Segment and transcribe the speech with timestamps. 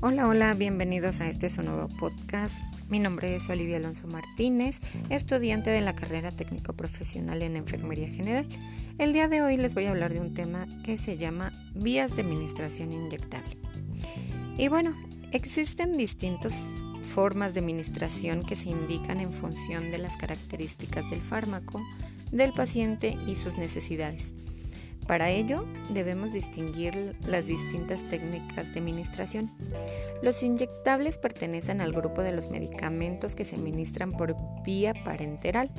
[0.00, 2.62] Hola, hola, bienvenidos a este su nuevo podcast.
[2.88, 4.78] Mi nombre es Olivia Alonso Martínez,
[5.10, 8.46] estudiante de la carrera técnico profesional en Enfermería General.
[8.98, 12.14] El día de hoy les voy a hablar de un tema que se llama vías
[12.14, 13.58] de administración inyectable.
[14.56, 14.94] Y bueno,
[15.32, 21.82] existen distintas formas de administración que se indican en función de las características del fármaco,
[22.30, 24.32] del paciente y sus necesidades.
[25.08, 29.50] Para ello, debemos distinguir las distintas técnicas de administración.
[30.22, 35.70] Los inyectables pertenecen al grupo de los medicamentos que se administran por vía parenteral.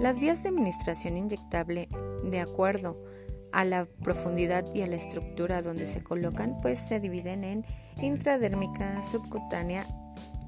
[0.00, 1.88] Las vías de administración inyectable,
[2.24, 3.04] de acuerdo
[3.52, 7.66] a la profundidad y a la estructura donde se colocan, pues se dividen en
[8.00, 9.86] intradérmica, subcutánea,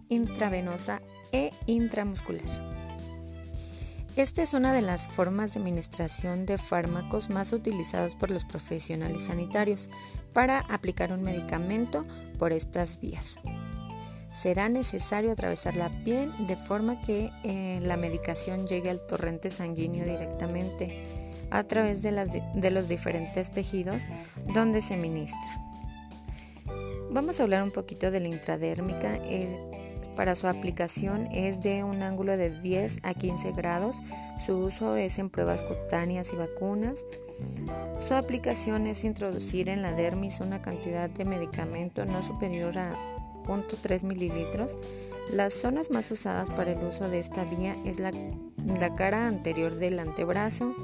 [0.09, 2.80] intravenosa e intramuscular.
[4.17, 9.25] Esta es una de las formas de administración de fármacos más utilizados por los profesionales
[9.25, 9.89] sanitarios
[10.33, 12.05] para aplicar un medicamento
[12.39, 13.37] por estas vías.
[14.33, 20.05] Será necesario atravesar la piel de forma que eh, la medicación llegue al torrente sanguíneo
[20.05, 21.05] directamente
[21.51, 24.05] a través de, los diferentes tejidos
[24.53, 25.67] donde se ministra.
[27.11, 29.17] Vamos a hablar un poquito de la intradérmica.
[29.17, 29.70] Eh,
[30.21, 34.03] para su aplicación es de un ángulo de 10 a 15 grados.
[34.39, 37.07] Su uso es en pruebas cutáneas y vacunas.
[37.99, 42.93] Su aplicación es introducir en la dermis una cantidad de medicamento no superior a
[43.45, 44.77] 0.3 mililitros.
[45.33, 48.13] Las zonas más usadas para el uso de esta vía es la,
[48.79, 50.75] la cara anterior del antebrazo,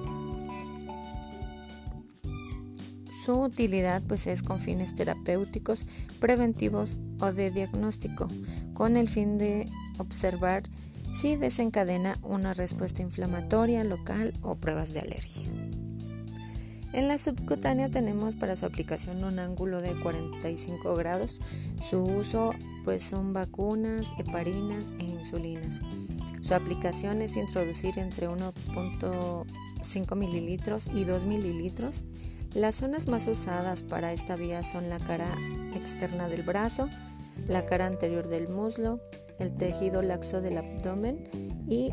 [3.27, 5.85] Su utilidad pues es con fines terapéuticos,
[6.21, 8.29] preventivos o de diagnóstico,
[8.73, 9.69] con el fin de
[9.99, 10.63] observar
[11.13, 15.45] si desencadena una respuesta inflamatoria local o pruebas de alergia.
[16.93, 21.41] En la subcutánea tenemos para su aplicación un ángulo de 45 grados.
[21.83, 22.53] Su uso
[22.85, 25.81] pues son vacunas, heparinas e insulinas.
[26.43, 32.05] Su aplicación es introducir entre 1.5 mililitros y 2 mililitros
[32.57, 35.37] las zonas más usadas para esta vía son la cara
[35.75, 36.89] externa del brazo,
[37.47, 38.99] la cara anterior del muslo,
[39.39, 41.29] el tejido laxo del abdomen
[41.69, 41.91] y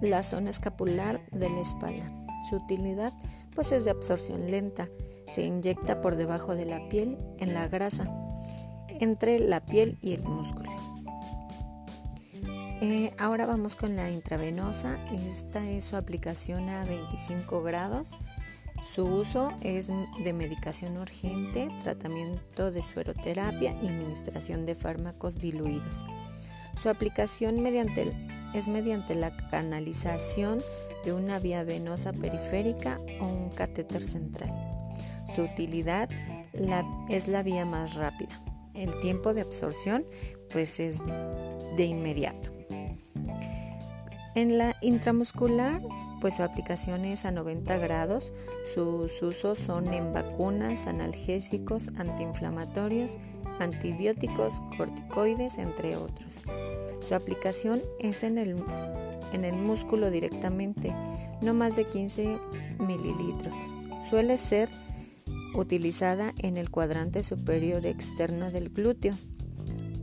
[0.00, 2.08] la zona escapular de la espalda.
[2.48, 3.12] Su utilidad
[3.52, 4.88] pues es de absorción lenta.
[5.26, 8.08] Se inyecta por debajo de la piel en la grasa,
[9.00, 10.70] entre la piel y el músculo.
[12.80, 14.98] Eh, ahora vamos con la intravenosa.
[15.12, 18.16] Esta es su aplicación a 25 grados
[18.82, 26.06] su uso es de medicación urgente, tratamiento de sueroterapia y administración de fármacos diluidos.
[26.80, 27.64] Su aplicación
[28.54, 30.62] es mediante la canalización
[31.04, 34.52] de una vía venosa periférica o un catéter central.
[35.34, 36.08] Su utilidad
[37.08, 38.42] es la vía más rápida.
[38.74, 40.04] El tiempo de absorción
[40.52, 40.96] pues es
[41.76, 42.50] de inmediato.
[44.34, 45.80] En la intramuscular
[46.20, 48.32] pues su aplicación es a 90 grados.
[48.74, 53.18] Sus usos son en vacunas, analgésicos, antiinflamatorios,
[53.58, 56.42] antibióticos, corticoides, entre otros.
[57.06, 58.62] Su aplicación es en el,
[59.32, 60.94] en el músculo directamente,
[61.42, 62.38] no más de 15
[62.78, 63.56] mililitros.
[64.08, 64.68] Suele ser
[65.54, 69.14] utilizada en el cuadrante superior externo del glúteo,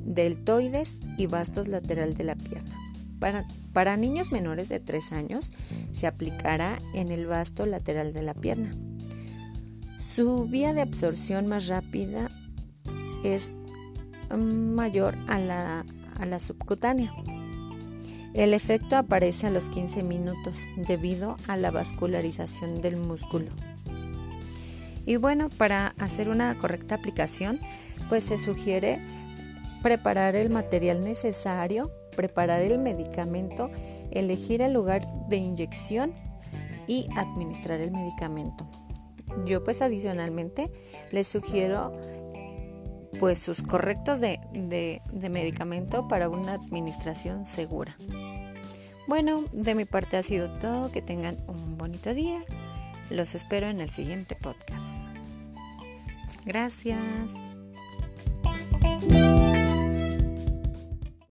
[0.05, 2.86] deltoides y bastos lateral de la pierna.
[3.19, 5.51] Para, niños menores de 3 años
[5.91, 8.73] se aplicará en el vasto lateral de la pierna.
[9.99, 12.29] Su vía de absorción más rápida
[13.23, 13.53] es
[14.29, 15.85] mm, mayor a la,
[16.19, 17.13] a la subcutánea.
[18.33, 23.47] El efecto aparece a los 15 minutos debido a la vascularización del músculo.
[25.05, 27.59] Y bueno, para hacer una correcta aplicación,
[28.09, 28.99] pues se sugiere
[29.81, 33.71] preparar el material necesario preparar el medicamento,
[34.11, 36.13] elegir el lugar de inyección
[36.85, 38.67] y administrar el medicamento.
[39.45, 40.69] Yo pues adicionalmente
[41.11, 41.93] les sugiero
[43.19, 47.95] pues sus correctos de, de medicamento para una administración segura.
[49.07, 50.91] Bueno, de mi parte ha sido todo.
[50.91, 52.43] Que tengan un bonito día.
[53.09, 54.85] Los espero en el siguiente podcast.
[56.45, 57.56] Gracias.